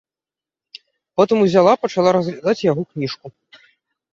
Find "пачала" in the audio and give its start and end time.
1.83-2.15